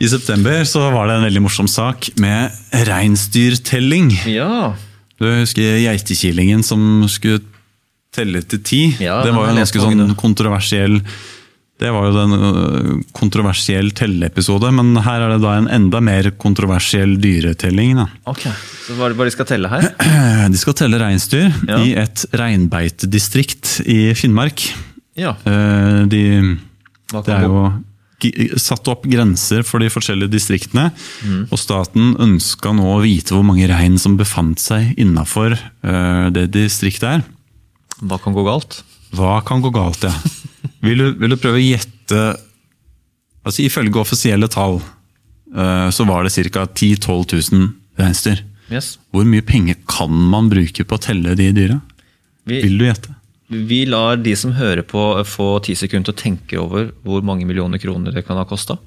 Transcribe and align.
I 0.00 0.08
september 0.08 0.64
så 0.68 0.86
var 0.94 1.08
det 1.10 1.16
en 1.18 1.26
veldig 1.28 1.42
morsom 1.46 1.68
sak 1.70 2.10
med 2.22 2.50
reinsdyrtelling. 2.88 4.10
Ja. 4.30 4.74
Du 5.20 5.28
husker 5.40 5.78
geitekillingen 5.80 6.62
som 6.66 7.04
skulle 7.08 7.40
telle 8.16 8.42
til 8.48 8.60
ti? 8.64 8.82
Ja, 9.02 9.22
det 9.24 9.32
var 9.36 9.48
jo 9.48 9.54
en 9.54 9.62
ganske 9.64 9.82
sånn 9.82 10.14
kontroversiell 10.18 11.00
det 11.76 11.90
var 11.92 12.06
jo 12.08 12.16
en 12.22 12.32
øh, 12.32 12.92
kontroversiell 13.12 13.90
telleepisode, 13.92 14.70
men 14.72 14.94
her 15.04 15.20
er 15.26 15.34
det 15.34 15.42
da 15.42 15.50
en 15.58 15.66
enda 15.68 16.00
mer 16.00 16.30
kontroversiell 16.40 17.18
dyretelling. 17.20 17.98
Da. 17.98 18.06
Ok, 18.32 18.46
Så 18.86 18.96
hva 18.96 19.10
er 19.10 19.12
det 19.12 19.26
de 19.28 19.34
skal 19.34 19.48
telle 19.50 19.68
her? 19.68 19.84
De 20.54 20.56
skal 20.56 20.72
telle 20.78 20.96
reinsdyr 21.02 21.50
Ja. 21.68 21.82
i 21.84 21.92
et 22.00 22.24
reinbeitedistrikt 22.32 23.82
i 23.92 24.14
Finnmark. 24.16 24.64
Ja. 25.20 25.34
Eh, 25.44 26.06
De, 26.08 26.22
det 27.12 27.34
er 27.36 27.44
jo 27.44 27.60
satt 28.62 28.88
opp 28.88 29.04
grenser 29.10 29.64
for 29.66 29.82
de 29.84 29.90
forskjellige 29.92 30.32
distriktene. 30.32 30.88
Mm. 31.26 31.42
Og 31.50 31.60
staten 31.60 32.14
ønska 32.22 32.72
nå 32.76 32.86
å 32.94 33.02
vite 33.04 33.36
hvor 33.36 33.44
mange 33.46 33.68
rein 33.70 33.98
som 34.00 34.16
befant 34.18 34.62
seg 34.62 34.94
innafor 35.00 35.58
det 36.32 36.46
distriktet 36.54 37.08
er. 37.18 37.24
Hva 38.00 38.18
kan 38.20 38.34
gå 38.36 38.44
galt? 38.46 38.80
Hva 39.16 39.38
kan 39.46 39.62
gå 39.64 39.70
galt, 39.74 40.04
ja? 40.04 40.12
Vil 40.84 41.00
du, 41.00 41.06
vil 41.16 41.32
du 41.32 41.38
prøve 41.40 41.58
å 41.58 41.62
gjette 41.62 42.18
altså 43.46 43.62
Ifølge 43.64 44.00
offisielle 44.02 44.48
tall 44.52 44.80
eh, 44.80 45.88
så 45.94 46.06
var 46.08 46.26
det 46.26 46.34
ca. 46.52 46.66
10 46.66 47.00
000-12 47.06 47.52
000 47.54 47.68
reinsdyr. 48.00 48.42
Yes. 48.72 48.96
Hvor 49.14 49.26
mye 49.28 49.44
penger 49.46 49.78
kan 49.88 50.10
man 50.10 50.50
bruke 50.50 50.84
på 50.84 50.98
å 50.98 51.02
telle 51.02 51.36
de 51.38 51.52
dyra? 51.54 51.78
Vi, 52.46 52.60
Vil 52.64 52.78
du 52.80 52.86
gjette? 52.86 53.14
Vi 53.48 53.84
lar 53.86 54.16
de 54.18 54.32
som 54.36 54.52
hører 54.56 54.82
på, 54.82 55.02
få 55.28 55.48
ti 55.62 55.74
sekunder 55.78 56.10
til 56.10 56.14
å 56.16 56.20
tenke 56.22 56.58
over 56.60 56.88
hvor 57.06 57.22
mange 57.26 57.46
millioner 57.46 57.78
kroner 57.82 58.12
det 58.14 58.24
kan 58.26 58.36
ha 58.40 58.44
kosta. 58.48 58.78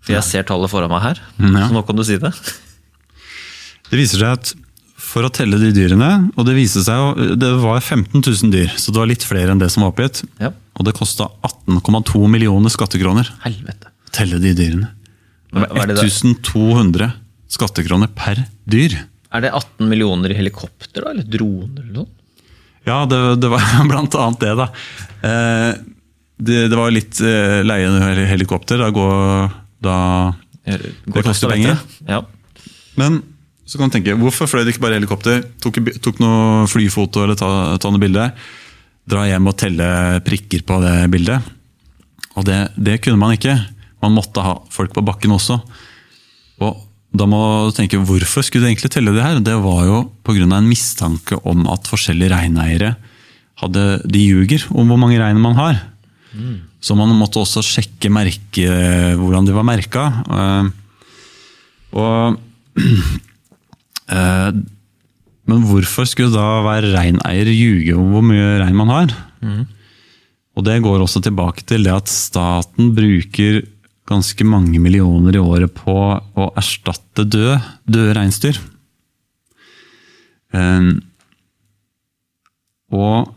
For 0.00 0.14
jeg 0.14 0.24
ser 0.24 0.46
tallet 0.48 0.70
foran 0.72 0.88
meg 0.92 1.02
her, 1.04 1.18
Ja. 1.40 1.66
så 1.68 1.74
nå 1.74 1.82
kan 1.86 1.96
du 1.98 2.04
si 2.06 2.16
det. 2.22 2.30
Det 3.90 3.98
viser 3.98 4.20
seg 4.22 4.30
at 4.38 4.52
for 5.00 5.26
å 5.26 5.30
telle 5.34 5.58
de 5.58 5.72
dyrene, 5.74 6.30
og 6.38 6.44
det 6.46 6.52
viste 6.54 6.78
seg 6.86 6.94
jo, 6.94 7.34
det 7.40 7.48
var 7.58 7.80
15 7.82 8.20
000 8.22 8.52
dyr, 8.52 8.68
så 8.78 8.92
det 8.94 9.00
var 9.00 9.08
litt 9.10 9.24
flere 9.26 9.50
enn 9.50 9.58
det 9.58 9.66
som 9.74 9.82
var 9.82 9.90
oppgitt. 9.90 10.20
Ja. 10.38 10.52
Og 10.78 10.86
det 10.86 10.94
kosta 10.94 11.26
18,2 11.42 12.20
millioner 12.30 12.70
skattekroner 12.70 13.32
Helvete. 13.42 13.90
å 13.90 14.14
telle 14.14 14.38
de 14.38 14.52
dyrene. 14.54 14.92
Det 15.50 15.64
var 15.74 15.90
det 15.90 15.96
da? 15.98 16.04
1200 16.06 17.10
skattekroner 17.50 18.12
per 18.14 18.44
dyr. 18.70 18.94
Er 19.34 19.42
det 19.42 19.50
18 19.58 19.90
millioner 19.90 20.30
i 20.30 20.38
helikopter, 20.38 21.02
da? 21.02 21.10
Eller 21.16 21.26
droner, 21.26 21.82
eller 21.82 22.04
noe? 22.04 22.06
Ja, 22.88 23.04
det, 23.06 23.20
det 23.42 23.50
var 23.52 23.64
blant 23.90 24.14
annet 24.14 24.44
det, 24.44 24.52
da. 24.58 24.68
Eh, 25.26 25.72
det, 26.40 26.60
det 26.72 26.78
var 26.78 26.94
litt 26.94 27.20
eh, 27.20 27.60
leie 27.66 27.88
en 27.88 28.26
helikopter. 28.30 28.80
Da 28.80 28.88
går 28.94 29.50
da 29.84 29.96
Det 30.64 31.24
koster 31.24 31.52
penger. 31.52 31.76
Ja. 32.08 32.22
Men 33.00 33.20
så 33.70 33.78
kan 33.78 33.90
du 33.90 33.94
tenke, 33.94 34.16
hvorfor 34.18 34.48
fløy 34.50 34.64
det 34.64 34.74
ikke 34.74 34.82
bare 34.82 34.98
helikopter? 34.98 35.44
Tok, 35.62 35.78
tok 36.02 36.18
noe 36.18 36.66
flyfoto 36.70 37.22
eller 37.22 37.38
ta, 37.38 37.50
ta 37.78 37.92
noe 37.92 38.02
bilde? 38.02 38.24
Dra 39.10 39.26
hjem 39.28 39.46
og 39.46 39.56
telle 39.60 39.86
prikker 40.26 40.64
på 40.66 40.80
det 40.82 40.94
bildet. 41.12 41.52
Og 42.34 42.46
det, 42.48 42.58
det 42.80 42.98
kunne 43.04 43.20
man 43.20 43.36
ikke. 43.36 43.54
Man 44.02 44.16
måtte 44.16 44.42
ha 44.42 44.56
folk 44.72 44.94
på 44.96 45.04
bakken 45.06 45.36
også. 45.36 45.60
Og 46.64 46.82
da 47.12 47.26
må 47.26 47.38
du 47.66 47.74
tenke, 47.74 47.98
hvorfor 47.98 48.44
skulle 48.46 48.66
du 48.66 48.70
egentlig 48.70 48.90
telle 48.94 49.12
det 49.16 49.24
her? 49.24 49.40
Det 49.42 49.56
var 49.64 49.84
jo 49.88 50.02
pga. 50.24 50.44
en 50.46 50.68
mistanke 50.68 51.38
om 51.44 51.66
at 51.66 51.88
forskjellige 51.90 52.30
reineiere 52.30 52.94
hadde, 53.60 54.02
de 54.06 54.20
ljuger 54.22 54.62
om 54.70 54.86
hvor 54.88 54.98
mange 54.98 55.18
rein 55.20 55.40
man 55.40 55.58
har. 55.58 55.80
Så 56.80 56.94
man 56.96 57.10
måtte 57.18 57.42
også 57.42 57.60
sjekke 57.66 58.08
merke, 58.08 58.64
hvordan 59.18 59.44
de 59.44 59.52
var 59.52 59.66
merka. 59.66 60.04
Og 61.92 62.38
Eh, 64.10 64.52
Men 65.50 65.64
hvorfor 65.66 66.06
skulle 66.06 66.30
da 66.34 66.60
hver 66.62 66.84
reineier 66.94 67.48
ljuge 67.50 67.94
om 67.98 68.12
hvor 68.12 68.22
mye 68.26 68.58
rein 68.60 68.76
man 68.78 68.90
har? 68.90 69.12
Og 70.58 70.64
det 70.66 70.82
går 70.82 71.00
også 71.02 71.22
tilbake 71.22 71.62
til 71.66 71.82
det 71.86 71.94
at 71.94 72.10
staten 72.10 72.92
bruker 72.94 73.62
ganske 74.08 74.44
mange 74.48 74.78
millioner 74.82 75.36
i 75.36 75.42
året 75.42 75.74
på 75.76 75.92
å 76.36 76.46
erstatte 76.58 77.24
døde, 77.28 77.60
døde 77.86 78.14
reinsdyr. 78.16 78.58
Eh, 80.54 80.88
Og 82.90 83.28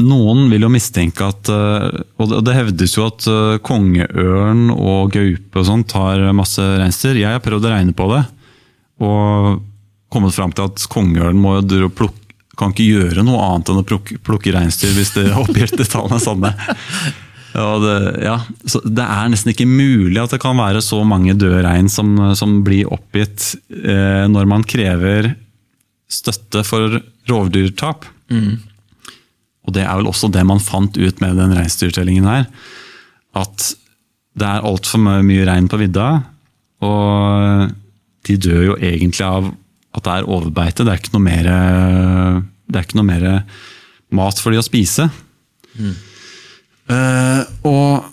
noen 0.00 0.50
vil 0.52 0.60
jo 0.66 0.68
mistenke 0.72 1.24
at 1.28 1.48
eh, 1.48 2.02
Og 2.20 2.34
det- 2.44 2.54
hevdes 2.56 2.96
jo 2.98 3.06
at 3.08 3.24
eh, 3.28 3.56
kongeørn 3.64 4.66
og 4.74 5.12
gaupe 5.12 5.56
og 5.62 5.66
sånt 5.68 5.88
tar 5.88 6.20
masse 6.36 6.60
reinsdyr. 6.60 7.16
Jeg 7.22 7.32
har 7.32 7.40
prøvd 7.44 7.64
å 7.68 7.72
regne 7.72 7.96
på 7.96 8.10
det. 8.12 8.22
Og 9.00 9.62
kommet 10.12 10.34
fram 10.36 10.52
til 10.52 10.68
at 10.68 10.84
kongeørn 10.92 11.40
kan 12.60 12.74
ikke 12.74 12.84
gjøre 12.92 13.22
noe 13.24 13.40
annet 13.40 13.70
enn 13.72 13.80
å 13.80 13.86
plukke, 13.88 14.18
plukke 14.20 14.52
reinsdyr 14.52 14.92
hvis 14.92 15.14
det 15.16 15.30
oppgitte 15.40 15.86
tallene 15.88 16.18
er 16.18 16.24
sanne. 16.26 16.50
Det, 17.54 17.94
ja, 18.22 18.36
så 18.70 18.78
det 18.86 19.02
er 19.02 19.30
nesten 19.32 19.50
ikke 19.52 19.66
mulig 19.66 20.20
at 20.22 20.30
det 20.34 20.40
kan 20.42 20.58
være 20.58 20.82
så 20.84 21.00
mange 21.06 21.34
døde 21.34 21.64
rein 21.66 21.88
som, 21.90 22.12
som 22.38 22.60
blir 22.66 22.90
oppgitt 22.94 23.54
eh, 23.74 24.26
når 24.30 24.46
man 24.50 24.62
krever 24.68 25.32
støtte 26.10 26.62
for 26.66 27.00
rovdyrtap. 27.30 28.06
Og 29.66 29.74
det 29.76 29.82
er 29.84 29.98
vel 29.98 30.08
også 30.10 30.30
det 30.32 30.42
man 30.46 30.62
fant 30.62 30.94
ut 30.98 31.20
med 31.22 31.38
den 31.38 31.54
reinsdyrtellingen 31.58 32.26
her. 32.30 32.46
At 33.38 33.72
det 34.38 34.46
er 34.46 34.66
altfor 34.66 35.02
mye 35.26 35.46
rein 35.46 35.66
på 35.70 35.78
vidda, 35.80 36.08
og 36.86 37.70
de 38.26 38.36
dør 38.40 38.62
jo 38.70 38.76
egentlig 38.78 39.26
av 39.26 39.50
at 39.96 40.06
det 40.06 40.12
er 40.14 40.30
overbeite. 40.30 40.86
Det 40.86 40.92
er 40.94 41.02
ikke 41.02 41.16
noe 41.16 41.26
mer, 41.26 41.50
det 42.70 42.78
er 42.78 42.86
ikke 42.86 42.98
noe 43.00 43.10
mer 43.10 43.26
mat 44.14 44.38
for 44.42 44.54
de 44.54 44.60
å 44.62 44.66
spise. 44.66 45.08
Eh, 46.90 47.42
og 47.70 48.08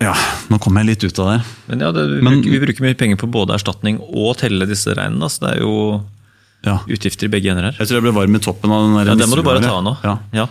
ja, 0.00 0.14
nå 0.48 0.58
kom 0.62 0.78
jeg 0.80 0.86
litt 0.88 1.04
ut 1.04 1.18
av 1.20 1.32
det. 1.34 1.38
Men 1.68 1.82
ja, 1.84 1.90
det, 1.92 2.06
vi, 2.08 2.20
Men- 2.24 2.38
bruker, 2.40 2.54
vi 2.54 2.60
bruker 2.66 2.86
mye 2.86 2.96
penger 3.02 3.18
på 3.20 3.28
både 3.30 3.56
erstatning 3.58 3.98
og 4.00 4.36
telle 4.40 4.68
disse 4.70 4.94
reinene. 4.96 5.28
Så 5.28 5.44
det 5.44 5.56
er 5.56 5.60
jo 5.64 5.74
Ja. 6.64 6.78
utgifter 6.88 7.24
i 7.28 7.32
begge 7.32 7.50
ender 7.52 7.70
her. 7.70 7.76
Jeg 7.80 7.88
tror 7.88 8.00
jeg 8.00 8.06
ble 8.08 8.12
varm 8.16 8.34
i 8.36 8.38
toppen 8.44 8.70
av 8.72 8.82
den 8.86 8.94
der 8.98 9.12
Ja, 9.12 9.14
det 9.16 9.28
må 9.28 9.36
du 9.36 9.42
bare 9.42 9.60
ta 9.64 9.80
nå. 9.80 9.96
Ja. 10.04 10.18
Ja. 10.32 10.46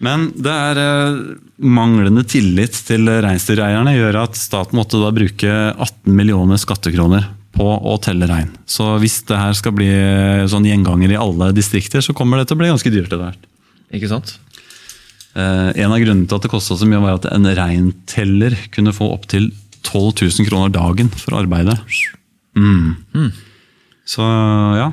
Men 0.00 0.30
det 0.32 0.46
er 0.50 0.78
eh, 0.80 1.18
manglende 1.60 2.22
tillit 2.24 2.72
til 2.86 3.04
reinsdyreierne 3.04 3.92
gjør 3.98 4.22
at 4.22 4.34
staten 4.38 4.78
måtte 4.78 4.96
da 5.02 5.10
bruke 5.12 5.50
18 5.76 6.14
millioner 6.16 6.56
skattekroner 6.56 7.26
på 7.52 7.66
å 7.66 7.96
telle 8.00 8.26
rein. 8.30 8.48
Så 8.64 8.94
hvis 9.02 9.18
det 9.28 9.36
her 9.36 9.52
skal 9.58 9.72
bli 9.76 9.90
sånn 10.48 10.64
gjenganger 10.64 11.10
i 11.12 11.18
alle 11.20 11.50
distrikter, 11.52 12.00
så 12.00 12.14
kommer 12.16 12.38
det 12.40 12.48
til 12.48 12.56
å 12.56 12.60
bli 12.62 12.70
ganske 12.70 12.90
dyrt 12.94 13.10
etter 13.10 13.18
hvert. 13.20 13.42
Ikke 13.92 14.08
sant? 14.08 14.38
Eh, 15.36 15.68
en 15.84 15.92
av 15.94 16.00
grunnene 16.02 16.26
til 16.26 16.38
at 16.40 16.42
det 16.46 16.50
kosta 16.50 16.76
så 16.78 16.88
mye, 16.90 17.02
var 17.04 17.18
at 17.20 17.28
en 17.30 17.46
reinteller 17.46 18.56
kunne 18.74 18.94
få 18.96 19.12
opptil 19.14 19.50
12 19.86 20.24
000 20.40 20.48
kroner 20.48 20.72
dagen 20.74 21.08
for 21.14 21.38
arbeidet. 21.38 21.78
Mm. 22.58 23.30
Så 24.10 24.26
ja. 24.76 24.90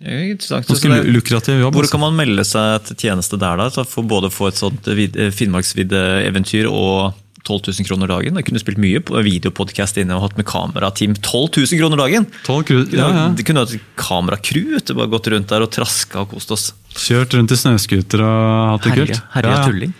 Ja. 0.00 0.18
Ganske 0.32 0.76
Så 0.76 0.88
lu- 0.88 1.10
lukrativ 1.12 1.58
jobb. 1.60 1.74
Hvor 1.74 1.84
altså. 1.84 1.92
kan 1.92 2.00
man 2.00 2.16
melde 2.16 2.44
seg 2.48 2.84
til 2.88 2.96
tjeneste 3.08 3.36
der, 3.40 3.56
da? 3.60 3.66
Så 3.72 3.84
for 3.88 4.02
både 4.08 4.30
å 4.30 4.32
få 4.32 4.48
et 4.48 4.56
sånt 4.60 4.86
eh, 4.88 5.30
Finnmarksvidde-eventyr 5.34 6.68
og 6.70 7.12
12 7.46 7.70
000 7.80 7.86
kroner 7.88 8.10
dagen? 8.10 8.36
Jeg 8.40 8.46
kunne 8.48 8.60
spilt 8.62 8.80
mye 8.82 9.00
på 9.04 9.20
videopodkast 9.24 9.96
inne 10.02 10.16
og 10.18 10.26
hatt 10.26 10.36
med 10.40 10.46
kamerateam. 10.50 11.14
12 11.18 11.60
000 11.72 11.80
kroner 11.80 12.02
dagen! 12.02 12.26
12 12.46 12.66
kru- 12.68 12.84
ja, 12.94 13.08
ja. 13.16 13.24
De 13.36 13.46
kunne 13.46 13.64
hatt 13.64 13.72
kameracrew 14.00 14.76
ute, 14.76 14.94
bare 14.98 15.10
gått 15.12 15.30
rundt 15.32 15.48
der 15.50 15.64
og 15.66 15.72
traska 15.74 16.22
og 16.26 16.34
kost 16.36 16.52
oss. 16.54 16.68
Kjørt 16.96 17.34
rundt 17.38 17.52
i 17.54 17.58
snøscooter 17.60 18.22
og 18.26 18.70
hatt 18.74 18.86
det 18.90 18.94
kult. 18.98 19.22
Herre, 19.36 19.56
Ja, 19.56 19.64
tulling. 19.66 19.96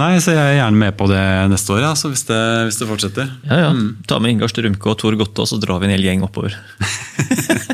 Nei, 0.00 0.14
så 0.24 0.32
jeg 0.32 0.40
er 0.40 0.54
gjerne 0.56 0.78
med 0.80 0.94
på 0.96 1.04
det 1.10 1.20
neste 1.52 1.74
år, 1.74 1.82
ja, 1.84 1.90
så 2.00 2.08
hvis, 2.08 2.22
det, 2.24 2.38
hvis 2.64 2.78
det 2.80 2.86
fortsetter. 2.88 3.28
Ja, 3.44 3.58
ja. 3.66 3.72
Ta 4.08 4.16
med 4.24 4.32
Ingar 4.32 4.48
Strømke 4.48 4.88
og 4.88 4.96
Tor 5.02 5.12
Gottaas, 5.20 5.52
så 5.52 5.58
drar 5.60 5.82
vi 5.82 5.90
en 5.90 5.92
hel 5.92 6.06
gjeng 6.06 6.24
oppover. 6.24 6.56